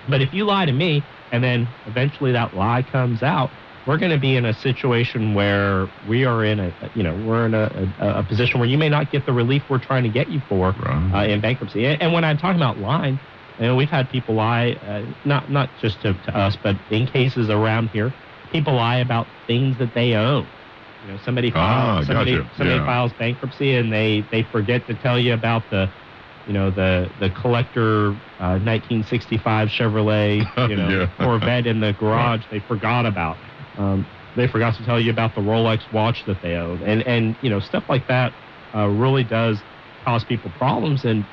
But 0.07 0.21
if 0.21 0.33
you 0.33 0.45
lie 0.45 0.65
to 0.65 0.71
me 0.71 1.07
and 1.31 1.43
then 1.43 1.75
eventually 1.85 2.31
that 2.33 2.53
lie 2.53 2.83
comes 2.83 3.23
out, 3.23 3.53
we're 3.85 3.97
going 3.97 4.11
to 4.11 4.17
be 4.19 4.35
in 4.35 4.45
a 4.45 4.53
situation 4.53 5.33
where 5.33 5.89
we 6.01 6.23
are 6.25 6.43
in 6.43 6.59
a, 6.59 6.73
you 6.93 7.03
know, 7.03 7.15
we're 7.15 7.45
in 7.45 7.53
a, 7.53 7.93
a, 7.99 8.07
a 8.19 8.23
position 8.23 8.59
where 8.59 8.69
you 8.69 8.77
may 8.77 8.89
not 8.89 9.09
get 9.09 9.25
the 9.25 9.33
relief 9.33 9.63
we're 9.69 9.77
trying 9.79 10.03
to 10.03 10.09
get 10.09 10.29
you 10.29 10.41
for 10.47 10.71
Right. 10.71 11.27
uh, 11.27 11.31
in 11.31 11.41
bankruptcy. 11.41 11.85
And, 11.85 12.01
and 12.01 12.13
when 12.13 12.23
I'm 12.23 12.37
talking 12.37 12.61
about 12.61 12.77
lying, 12.79 13.19
you 13.59 13.65
know, 13.67 13.75
we've 13.75 13.89
had 13.89 14.09
people 14.09 14.35
lie, 14.35 14.77
uh, 14.81 15.03
not 15.23 15.49
not 15.49 15.75
just 15.75 16.01
to, 16.01 16.13
to 16.15 16.35
us, 16.35 16.55
but 16.55 16.77
in 16.89 17.05
cases 17.07 17.49
around 17.49 17.89
here, 17.89 18.15
people 18.49 18.73
lie 18.73 18.97
about 18.97 19.31
things 19.47 19.77
that 19.77 19.93
they 19.93 20.13
own. 20.15 20.49
You 21.03 21.09
know, 21.11 21.17
somebody 21.17 21.51
Ah, 21.53 21.95
files 21.95 22.07
somebody, 22.07 22.31
gotcha. 22.33 22.55
somebody 22.55 22.79
Yeah. 22.79 22.85
files 22.85 23.13
bankruptcy 23.13 23.75
and 23.75 23.91
they 23.91 24.27
they 24.31 24.43
forget 24.43 24.87
to 24.87 24.95
tell 24.95 25.19
you 25.19 25.33
about 25.33 25.69
the, 25.69 25.91
you 26.45 26.53
know, 26.53 26.71
the 26.71 27.11
the 27.17 27.29
collector 27.29 28.11
uh, 28.39 28.57
1965 28.63 29.67
Chevrolet, 29.67 30.45
you 30.69 30.77
know, 30.77 30.89
Yeah. 30.89 31.07
Corvette 31.19 31.67
in 31.67 31.81
the 31.81 31.93
garage. 31.99 32.45
They 32.49 32.61
forgot 32.61 33.05
about. 33.05 33.41
Um, 33.77 34.07
they 34.35 34.47
forgot 34.47 34.75
to 34.75 34.85
tell 34.85 34.99
you 34.99 35.11
about 35.11 35.35
the 35.35 35.41
Rolex 35.41 35.91
watch 35.91 36.23
that 36.25 36.41
they 36.41 36.55
own, 36.55 36.81
and 36.83 37.03
and 37.03 37.37
you 37.41 37.49
know 37.49 37.59
stuff 37.59 37.83
like 37.89 38.07
that 38.07 38.33
uh, 38.73 38.87
really 38.87 39.25
does 39.25 39.63
cause 40.07 40.23
people 40.23 40.51
problems. 40.51 41.03
And 41.03 41.27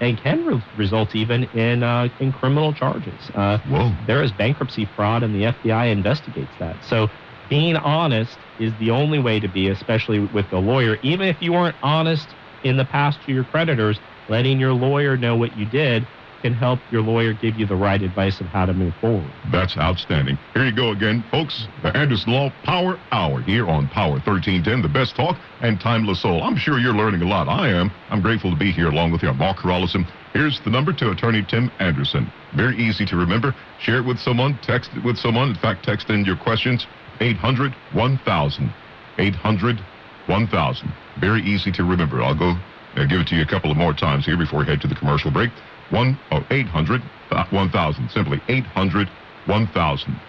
and 0.00 0.20
can 0.20 0.44
re- 0.44 0.62
result 0.74 1.14
even 1.14 1.44
in 1.44 1.82
uh, 1.82 2.08
in 2.18 2.32
criminal 2.32 2.74
charges. 2.74 3.30
Uh, 3.34 3.58
there 4.04 4.22
is 4.22 4.32
bankruptcy 4.32 4.84
fraud, 4.84 5.22
and 5.22 5.34
the 5.34 5.44
FBI 5.44 5.86
investigates 5.92 6.54
that. 6.58 6.84
So 6.84 7.10
being 7.48 7.76
honest 7.76 8.38
is 8.58 8.72
the 8.78 8.90
only 8.90 9.18
way 9.18 9.40
to 9.40 9.48
be, 9.48 9.68
especially 9.68 10.20
with 10.20 10.50
a 10.52 10.58
lawyer. 10.58 10.98
Even 11.02 11.28
if 11.28 11.40
you 11.40 11.52
weren't 11.52 11.76
honest 11.82 12.28
in 12.62 12.76
the 12.76 12.84
past 12.84 13.18
to 13.26 13.32
your 13.32 13.44
creditors, 13.44 13.98
letting 14.28 14.58
your 14.58 14.72
lawyer 14.72 15.16
know 15.16 15.36
what 15.36 15.56
you 15.58 15.66
did 15.66 16.06
can 16.42 16.52
help 16.52 16.78
your 16.90 17.00
lawyer 17.00 17.32
give 17.32 17.58
you 17.58 17.64
the 17.64 17.74
right 17.74 18.02
advice 18.02 18.38
on 18.38 18.46
how 18.48 18.66
to 18.66 18.74
move 18.74 18.92
forward. 19.00 19.24
That's 19.50 19.78
outstanding. 19.78 20.38
Here 20.52 20.66
you 20.66 20.72
go 20.72 20.90
again, 20.90 21.24
folks. 21.30 21.66
The 21.82 21.96
Anderson 21.96 22.34
Law 22.34 22.52
Power 22.64 23.00
Hour 23.12 23.40
here 23.40 23.66
on 23.66 23.88
Power 23.88 24.20
1310, 24.20 24.82
the 24.82 24.88
best 24.88 25.16
talk 25.16 25.38
and 25.62 25.80
timeless 25.80 26.20
soul. 26.20 26.42
I'm 26.42 26.56
sure 26.56 26.78
you're 26.78 26.94
learning 26.94 27.22
a 27.22 27.26
lot. 27.26 27.48
I 27.48 27.68
am. 27.68 27.90
I'm 28.10 28.20
grateful 28.20 28.50
to 28.50 28.56
be 28.56 28.72
here 28.72 28.88
along 28.88 29.12
with 29.12 29.22
you. 29.22 29.30
I'm 29.30 29.38
Mark 29.38 29.56
Carlson. 29.56 30.06
Here's 30.34 30.60
the 30.60 30.70
number 30.70 30.92
to 30.92 31.12
attorney 31.12 31.46
Tim 31.48 31.70
Anderson. 31.78 32.30
Very 32.54 32.76
easy 32.76 33.06
to 33.06 33.16
remember. 33.16 33.54
Share 33.80 33.98
it 33.98 34.04
with 34.04 34.18
someone, 34.18 34.58
text 34.62 34.90
it 34.94 35.02
with 35.02 35.16
someone. 35.16 35.48
In 35.48 35.54
fact, 35.54 35.82
text 35.84 36.10
in 36.10 36.26
your 36.26 36.36
questions 36.36 36.86
800 37.20 37.74
1000. 37.92 38.74
800 39.18 39.80
1000. 40.26 40.92
Very 41.20 41.42
easy 41.42 41.70
to 41.72 41.84
remember. 41.84 42.22
I'll 42.22 42.38
go 42.38 42.54
uh, 42.96 43.04
give 43.06 43.20
it 43.20 43.28
to 43.28 43.36
you 43.36 43.42
a 43.42 43.46
couple 43.46 43.70
of 43.70 43.76
more 43.76 43.92
times 43.92 44.24
here 44.24 44.36
before 44.36 44.60
we 44.60 44.66
head 44.66 44.80
to 44.82 44.88
the 44.88 44.94
commercial 44.94 45.30
break. 45.30 45.50
One 45.90 46.18
oh, 46.30 46.44
800 46.50 47.02
uh, 47.30 47.44
1000. 47.50 48.10
Simply 48.10 48.40
800 48.48 49.08
1000. 49.46 50.20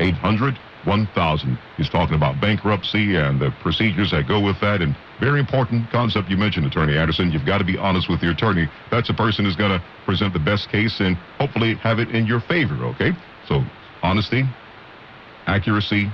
800 0.00 0.58
1000. 0.84 1.58
He's 1.76 1.88
talking 1.88 2.14
about 2.14 2.40
bankruptcy 2.40 3.16
and 3.16 3.40
the 3.40 3.50
procedures 3.62 4.10
that 4.10 4.28
go 4.28 4.40
with 4.40 4.60
that. 4.60 4.82
And 4.82 4.96
very 5.20 5.40
important 5.40 5.90
concept 5.90 6.28
you 6.28 6.36
mentioned, 6.36 6.66
Attorney 6.66 6.96
Anderson. 6.96 7.30
You've 7.30 7.46
got 7.46 7.58
to 7.58 7.64
be 7.64 7.78
honest 7.78 8.08
with 8.10 8.22
your 8.22 8.32
attorney. 8.32 8.68
That's 8.90 9.08
a 9.08 9.14
person 9.14 9.44
who's 9.44 9.56
going 9.56 9.70
to 9.70 9.84
present 10.04 10.32
the 10.32 10.38
best 10.40 10.68
case 10.68 11.00
and 11.00 11.16
hopefully 11.38 11.74
have 11.76 11.98
it 11.98 12.10
in 12.10 12.26
your 12.26 12.40
favor, 12.40 12.74
okay? 12.84 13.12
So, 13.48 13.64
honesty, 14.02 14.44
accuracy, 15.46 16.10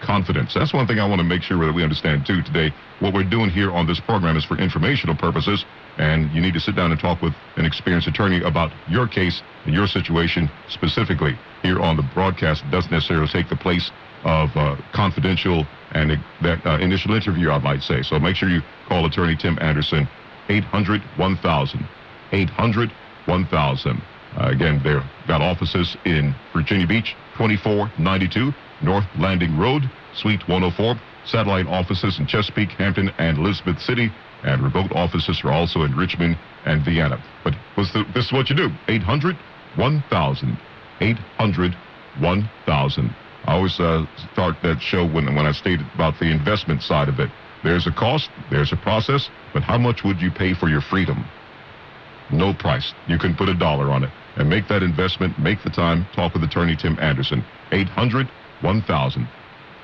confidence. 0.00 0.54
That's 0.54 0.72
one 0.72 0.86
thing 0.86 0.98
I 0.98 1.06
want 1.06 1.20
to 1.20 1.24
make 1.24 1.42
sure 1.42 1.64
that 1.64 1.72
we 1.72 1.82
understand 1.82 2.26
too 2.26 2.42
today. 2.42 2.72
What 3.00 3.14
we're 3.14 3.28
doing 3.28 3.50
here 3.50 3.70
on 3.70 3.86
this 3.86 4.00
program 4.00 4.36
is 4.36 4.44
for 4.44 4.58
informational 4.58 5.16
purposes, 5.16 5.64
and 5.98 6.30
you 6.32 6.40
need 6.40 6.54
to 6.54 6.60
sit 6.60 6.76
down 6.76 6.90
and 6.90 7.00
talk 7.00 7.22
with 7.22 7.34
an 7.56 7.64
experienced 7.64 8.08
attorney 8.08 8.42
about 8.42 8.72
your 8.88 9.06
case 9.06 9.42
and 9.64 9.74
your 9.74 9.86
situation 9.86 10.50
specifically. 10.68 11.38
Here 11.62 11.80
on 11.80 11.96
the 11.96 12.02
broadcast, 12.14 12.64
it 12.64 12.70
doesn't 12.70 12.90
necessarily 12.90 13.28
take 13.28 13.48
the 13.48 13.56
place 13.56 13.90
of 14.24 14.50
uh, 14.54 14.76
confidential 14.92 15.66
and 15.92 16.12
uh, 16.12 16.16
that 16.42 16.66
uh, 16.66 16.78
initial 16.78 17.14
interview, 17.14 17.50
I 17.50 17.58
might 17.58 17.82
say. 17.82 18.02
So 18.02 18.18
make 18.18 18.36
sure 18.36 18.48
you 18.48 18.62
call 18.88 19.06
attorney 19.06 19.36
Tim 19.36 19.58
Anderson, 19.60 20.08
800 20.48 21.02
1000. 21.16 21.88
800 22.32 22.92
1000. 23.26 24.02
Uh, 24.36 24.48
again, 24.48 24.80
they've 24.84 25.02
got 25.26 25.40
offices 25.40 25.96
in 26.04 26.34
Virginia 26.54 26.86
Beach, 26.86 27.16
2492 27.36 28.52
North 28.82 29.04
Landing 29.18 29.58
Road, 29.58 29.88
Suite 30.14 30.46
104. 30.48 30.96
Satellite 31.26 31.66
offices 31.66 32.18
in 32.18 32.26
Chesapeake, 32.26 32.70
Hampton, 32.72 33.10
and 33.18 33.38
Elizabeth 33.38 33.80
City. 33.80 34.10
And 34.42 34.62
remote 34.62 34.92
offices 34.92 35.42
are 35.44 35.52
also 35.52 35.82
in 35.82 35.94
Richmond 35.94 36.38
and 36.64 36.84
Vienna. 36.84 37.22
But 37.44 37.54
the, 37.76 38.04
this 38.14 38.26
is 38.26 38.32
what 38.32 38.48
you 38.48 38.56
do 38.56 38.70
800 38.88 39.36
1000. 39.76 40.58
800 41.00 41.76
1000. 42.20 43.14
I 43.46 43.54
always 43.54 43.78
uh, 43.80 44.06
start 44.32 44.56
that 44.62 44.80
show 44.80 45.06
when, 45.06 45.34
when 45.34 45.46
I 45.46 45.52
stated 45.52 45.86
about 45.94 46.18
the 46.18 46.30
investment 46.30 46.82
side 46.82 47.08
of 47.08 47.20
it. 47.20 47.30
There's 47.62 47.86
a 47.86 47.92
cost, 47.92 48.30
there's 48.50 48.72
a 48.72 48.76
process, 48.76 49.28
but 49.52 49.62
how 49.62 49.78
much 49.78 50.02
would 50.04 50.20
you 50.20 50.30
pay 50.30 50.54
for 50.54 50.68
your 50.68 50.80
freedom? 50.80 51.24
No 52.30 52.54
price. 52.54 52.92
You 53.08 53.18
can 53.18 53.34
put 53.34 53.48
a 53.48 53.54
dollar 53.54 53.90
on 53.90 54.04
it. 54.04 54.10
And 54.36 54.48
make 54.48 54.68
that 54.68 54.82
investment, 54.82 55.38
make 55.38 55.62
the 55.62 55.70
time, 55.70 56.06
talk 56.14 56.32
with 56.32 56.44
attorney 56.44 56.76
Tim 56.76 56.98
Anderson. 57.00 57.44
800 57.72 58.30
1000. 58.62 59.28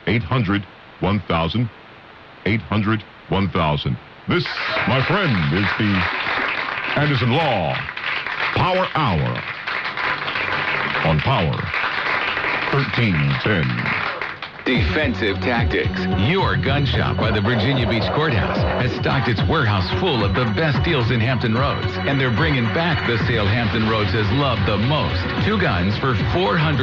800 0.07 0.67
1000. 1.01 1.71
800 2.47 3.05
1000. 3.29 3.97
This, 4.29 4.45
my 4.89 5.05
friend, 5.07 5.55
is 5.55 5.69
the 5.79 6.03
Anderson 7.01 7.31
Law 7.31 7.75
Power 8.55 8.89
Hour 8.95 9.43
on 11.07 11.21
Power 11.21 11.57
1310. 12.73 14.06
Defensive 14.67 15.39
Tactics. 15.47 15.95
Your 16.27 16.57
gun 16.57 16.85
shop 16.87 17.19
by 17.19 17.31
the 17.31 17.41
Virginia 17.41 17.89
Beach 17.89 18.03
Courthouse 18.19 18.59
has 18.83 18.91
stocked 18.99 19.29
its 19.29 19.39
warehouse 19.47 19.87
full 20.01 20.25
of 20.25 20.35
the 20.35 20.43
best 20.59 20.83
deals 20.83 21.13
in 21.13 21.21
Hampton 21.21 21.55
Roads, 21.55 21.87
and 22.03 22.21
they're 22.21 22.35
bringing 22.35 22.65
back 22.75 23.07
the 23.07 23.17
sale 23.31 23.47
Hampton 23.47 23.89
Roads 23.89 24.11
has 24.11 24.27
loved 24.35 24.67
the 24.67 24.77
most. 24.91 25.23
Two 25.47 25.55
guns 25.63 25.97
for 25.99 26.19
$400 26.35 26.83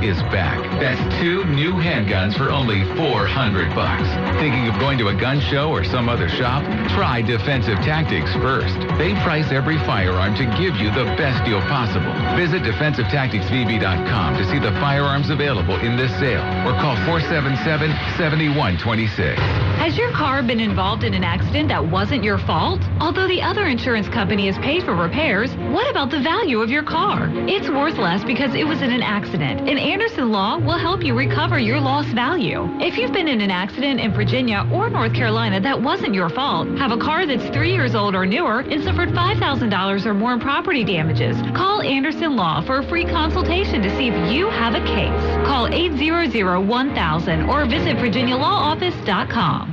is 0.00 0.16
back. 0.32 0.56
That's 0.80 0.96
two 1.20 1.44
new 1.52 1.74
handguns 1.76 2.32
for 2.32 2.48
only 2.48 2.80
400 2.96 3.74
bucks. 3.76 4.08
Thinking 4.40 4.66
of 4.72 4.80
going 4.80 4.96
to 4.96 5.08
a 5.08 5.14
gun 5.14 5.38
show 5.52 5.68
or 5.68 5.84
some 5.84 6.08
other 6.08 6.30
shop? 6.30 6.64
Try 6.96 7.20
Defensive 7.20 7.76
Tactics 7.84 8.32
first. 8.40 8.72
They 8.96 9.12
price 9.20 9.52
every 9.52 9.76
firearm 9.84 10.32
to 10.40 10.48
give 10.56 10.80
you 10.80 10.88
the 10.96 11.04
best 11.20 11.44
deal 11.44 11.60
possible. 11.68 12.08
Visit 12.40 12.64
DefensiveTacticsVB.com 12.64 14.36
to 14.40 14.44
see 14.48 14.58
the 14.58 14.72
firearms 14.80 15.28
available 15.28 15.76
in 15.84 15.94
this 15.94 16.10
sale 16.16 16.40
or 16.64 16.72
call 16.80 16.96
477-7126. 17.20 19.67
Has 19.78 19.96
your 19.96 20.10
car 20.12 20.42
been 20.42 20.58
involved 20.58 21.04
in 21.04 21.14
an 21.14 21.22
accident 21.22 21.68
that 21.68 21.88
wasn't 21.88 22.24
your 22.24 22.36
fault? 22.36 22.82
Although 23.00 23.28
the 23.28 23.40
other 23.40 23.66
insurance 23.66 24.08
company 24.08 24.46
has 24.46 24.58
paid 24.58 24.82
for 24.82 24.94
repairs, 24.94 25.54
what 25.72 25.88
about 25.88 26.10
the 26.10 26.20
value 26.20 26.60
of 26.60 26.68
your 26.68 26.82
car? 26.82 27.30
It's 27.48 27.70
worth 27.70 27.96
less 27.96 28.22
because 28.24 28.54
it 28.54 28.66
was 28.66 28.82
in 28.82 28.92
an 28.92 29.02
accident, 29.02 29.60
and 29.60 29.78
Anderson 29.78 30.30
Law 30.30 30.58
will 30.58 30.76
help 30.76 31.02
you 31.02 31.16
recover 31.16 31.58
your 31.58 31.80
lost 31.80 32.08
value. 32.08 32.68
If 32.80 32.98
you've 32.98 33.12
been 33.12 33.28
in 33.28 33.40
an 33.40 33.52
accident 33.52 34.00
in 34.00 34.12
Virginia 34.12 34.68
or 34.70 34.90
North 34.90 35.14
Carolina 35.14 35.60
that 35.60 35.80
wasn't 35.80 36.12
your 36.12 36.28
fault, 36.28 36.68
have 36.76 36.90
a 36.90 36.98
car 36.98 37.24
that's 37.24 37.48
three 37.54 37.72
years 37.72 37.94
old 37.94 38.14
or 38.14 38.26
newer, 38.26 38.60
and 38.60 38.82
suffered 38.84 39.10
$5,000 39.10 40.06
or 40.06 40.12
more 40.12 40.34
in 40.34 40.40
property 40.40 40.84
damages, 40.84 41.36
call 41.56 41.80
Anderson 41.80 42.36
Law 42.36 42.60
for 42.66 42.80
a 42.80 42.88
free 42.88 43.04
consultation 43.06 43.80
to 43.80 43.96
see 43.96 44.08
if 44.08 44.32
you 44.32 44.50
have 44.50 44.74
a 44.74 44.84
case. 44.84 45.46
Call 45.46 45.68
800-1000 45.70 47.48
or 47.48 47.64
visit 47.64 47.96
virginialawoffice.com. 47.96 49.67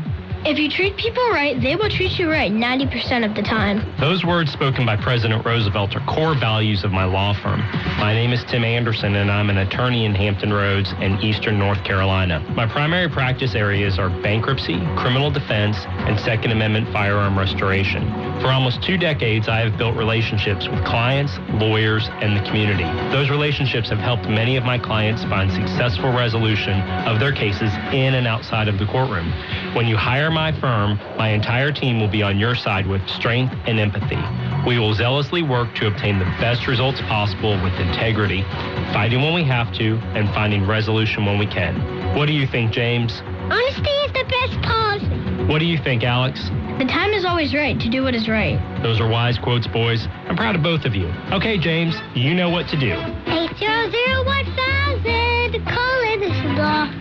If 0.46 0.60
you 0.60 0.70
treat 0.70 0.96
people 0.96 1.28
right, 1.32 1.60
they 1.60 1.76
will 1.76 1.90
treat 1.90 2.20
you 2.20 2.30
right 2.30 2.52
90% 2.52 3.28
of 3.28 3.34
the 3.34 3.42
time. 3.42 3.82
Those 4.00 4.24
words 4.24 4.52
spoken 4.54 4.86
by 4.86 4.96
President 4.96 5.44
Roosevelt 5.44 5.96
are 5.96 6.06
core 6.06 6.38
values 6.38 6.84
of 6.84 6.92
my 6.92 7.04
law 7.04 7.34
firm. 7.34 7.62
My 7.98 8.14
name 8.14 8.32
is 8.32 8.44
Tim 8.44 8.64
Anderson, 8.64 9.16
and 9.16 9.32
I'm 9.32 9.50
an 9.50 9.58
attorney 9.58 10.06
in 10.06 10.14
Hampton 10.14 10.54
Roads 10.54 10.94
and 11.00 11.20
Eastern 11.24 11.58
North 11.58 11.84
Carolina. 11.84 12.46
My 12.56 12.68
primary 12.68 13.10
practice 13.10 13.56
areas 13.56 13.98
are 13.98 14.10
bankruptcy, 14.22 14.78
criminal 14.98 15.32
defense, 15.32 15.78
and 16.06 16.20
Second 16.20 16.52
Amendment 16.52 16.94
firearm 16.94 17.36
restoration. 17.36 18.04
For 18.42 18.52
almost 18.52 18.84
two 18.84 18.98
decades, 18.98 19.48
I 19.48 19.60
have 19.60 19.78
built 19.78 19.96
relationships 19.96 20.68
with 20.68 20.84
clients, 20.86 21.38
lawyers, 21.54 22.10
and 22.22 22.36
the 22.36 22.42
community. 22.48 22.84
Those 23.12 23.30
relationships 23.30 23.90
have 23.90 23.98
helped 23.98 24.28
many 24.28 24.58
of 24.58 24.64
my 24.64 24.78
clients 24.78 25.24
find 25.24 25.52
successful 25.52 26.12
resolution 26.12 26.82
of 27.08 27.20
their 27.20 27.32
cases 27.32 27.72
in 27.92 28.14
and 28.14 28.28
outside 28.28 28.68
of 28.68 28.78
the 28.78 28.86
courtroom. 28.86 29.32
When 29.74 29.88
you 29.88 29.98
hire 29.98 30.30
my 30.30 30.52
firm, 30.60 31.00
my 31.18 31.30
entire 31.30 31.72
team 31.72 32.00
will 32.00 32.10
be 32.10 32.22
on 32.22 32.38
your 32.38 32.56
side 32.56 32.86
with 32.86 33.08
strength 33.08 33.56
and 33.66 33.80
empathy. 33.80 34.20
We 34.68 34.80
will 34.80 34.94
zealously 34.94 35.42
work 35.42 35.74
to 35.76 35.88
obtain 35.88 36.20
the 36.20 36.26
best 36.40 36.68
results 36.68 37.02
possible 37.02 37.54
with 37.64 37.74
integrity, 37.80 38.44
fighting 38.94 39.22
when 39.22 39.34
we 39.34 39.44
have 39.46 39.74
to, 39.76 39.96
and 40.14 40.28
finding 40.34 40.68
resolution 40.68 41.26
when 41.26 41.40
we 41.40 41.48
can. 41.48 42.16
What 42.16 42.26
do 42.28 42.34
you 42.34 42.46
think, 42.46 42.72
James? 42.72 43.22
Honesty 43.50 43.90
is 43.90 44.12
the 44.12 44.26
best 44.28 44.62
policy. 44.62 45.46
What 45.46 45.60
do 45.60 45.66
you 45.66 45.78
think, 45.78 46.04
Alex? 46.04 46.50
The 46.76 46.84
time 46.84 47.14
is 47.14 47.24
always 47.24 47.56
right 47.56 47.80
to 47.80 47.90
do 47.90 48.04
what 48.04 48.14
is 48.14 48.28
right. 48.28 48.60
Those 48.84 49.00
are 49.00 49.08
wise 49.08 49.38
quotes, 49.38 49.66
boys. 49.66 50.10
I'm 50.28 50.36
proud 50.36 50.58
of 50.58 50.64
both 50.64 50.84
of 50.84 50.94
you. 50.94 51.08
Okay, 51.32 51.58
James, 51.58 51.96
you 52.14 52.34
know 52.36 52.50
what 52.50 52.68
to 52.68 52.78
do. 52.78 52.92
800-1000. 52.92 55.64
Call 55.72 56.02
Anderson 56.04 56.58
Law. 56.60 56.92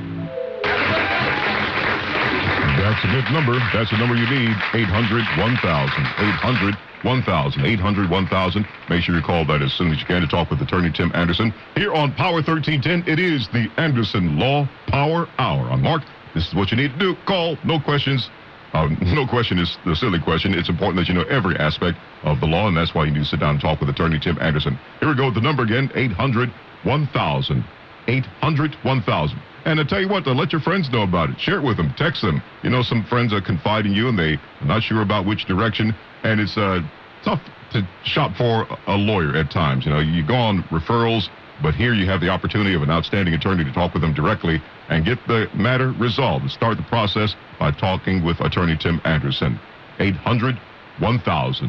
That's 2.78 3.02
a 3.02 3.10
good 3.10 3.26
number. 3.34 3.58
That's 3.74 3.90
the 3.90 3.98
number 3.98 4.14
you 4.14 4.30
need. 4.30 4.54
800 4.74 5.26
1000. 5.42 5.42
800 5.42 6.78
1000. 7.02 7.66
800 7.66 8.10
1000. 8.10 8.66
Make 8.88 9.02
sure 9.02 9.16
you 9.16 9.22
call 9.22 9.44
that 9.46 9.60
as 9.60 9.72
soon 9.72 9.90
as 9.90 9.98
you 9.98 10.06
can 10.06 10.20
to 10.22 10.28
talk 10.28 10.50
with 10.50 10.62
attorney 10.62 10.92
Tim 10.92 11.10
Anderson. 11.14 11.52
Here 11.74 11.92
on 11.92 12.14
Power 12.14 12.42
1310, 12.46 13.12
it 13.12 13.18
is 13.18 13.48
the 13.48 13.68
Anderson 13.76 14.38
Law 14.38 14.68
Power 14.86 15.26
Hour. 15.38 15.68
I'm 15.72 15.82
Mark. 15.82 16.04
This 16.32 16.46
is 16.46 16.54
what 16.54 16.70
you 16.70 16.76
need 16.76 16.92
to 16.92 16.98
do. 16.98 17.16
Call. 17.26 17.56
No 17.64 17.80
questions. 17.80 18.30
Uh, 18.74 18.88
no 19.14 19.26
question 19.26 19.58
is 19.58 19.78
the 19.86 19.94
silly 19.94 20.18
question. 20.18 20.52
It's 20.52 20.68
important 20.68 20.96
that 20.98 21.08
you 21.08 21.14
know 21.14 21.24
every 21.30 21.56
aspect 21.56 21.96
of 22.24 22.40
the 22.40 22.46
law, 22.46 22.66
and 22.66 22.76
that's 22.76 22.92
why 22.92 23.04
you 23.04 23.12
need 23.12 23.20
to 23.20 23.24
sit 23.24 23.40
down 23.40 23.50
and 23.50 23.60
talk 23.60 23.80
with 23.80 23.88
attorney 23.88 24.18
Tim 24.18 24.36
Anderson. 24.40 24.78
Here 24.98 25.08
we 25.08 25.16
go. 25.16 25.30
The 25.30 25.40
number 25.40 25.62
again 25.62 25.90
800 25.94 26.52
1000. 26.82 27.64
800 28.08 28.76
1000. 28.82 29.42
And 29.64 29.80
I 29.80 29.84
tell 29.84 30.00
you 30.00 30.08
what, 30.08 30.24
to 30.24 30.32
let 30.32 30.52
your 30.52 30.60
friends 30.60 30.90
know 30.90 31.02
about 31.02 31.30
it. 31.30 31.40
Share 31.40 31.58
it 31.58 31.64
with 31.64 31.78
them. 31.78 31.94
Text 31.96 32.20
them. 32.20 32.42
You 32.62 32.70
know, 32.70 32.82
some 32.82 33.04
friends 33.04 33.32
are 33.32 33.40
confiding 33.40 33.92
you 33.92 34.08
and 34.08 34.18
they 34.18 34.34
are 34.60 34.66
not 34.66 34.82
sure 34.82 35.00
about 35.00 35.24
which 35.24 35.46
direction. 35.46 35.94
And 36.22 36.38
it's 36.38 36.58
uh, 36.58 36.80
tough 37.24 37.40
to 37.72 37.88
shop 38.04 38.36
for 38.36 38.66
a 38.86 38.96
lawyer 38.96 39.34
at 39.36 39.50
times. 39.50 39.86
You 39.86 39.92
know, 39.92 40.00
you 40.00 40.26
go 40.26 40.34
on 40.34 40.64
referrals, 40.64 41.28
but 41.62 41.74
here 41.74 41.94
you 41.94 42.06
have 42.06 42.20
the 42.20 42.28
opportunity 42.28 42.74
of 42.74 42.82
an 42.82 42.90
outstanding 42.90 43.32
attorney 43.32 43.64
to 43.64 43.72
talk 43.72 43.94
with 43.94 44.02
them 44.02 44.12
directly 44.12 44.60
and 44.88 45.04
get 45.04 45.18
the 45.26 45.48
matter 45.54 45.92
resolved 45.92 46.42
and 46.42 46.50
start 46.50 46.76
the 46.76 46.82
process 46.84 47.34
by 47.58 47.70
talking 47.70 48.24
with 48.24 48.40
attorney 48.40 48.76
Tim 48.76 49.00
Anderson. 49.04 49.58
800 50.00 50.58
1000. 50.98 51.62